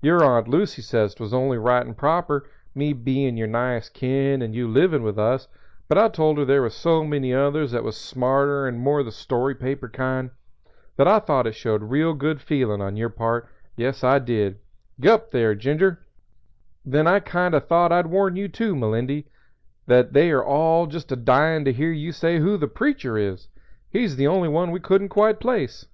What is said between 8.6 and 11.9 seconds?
and more the story paper kind, that I thought it showed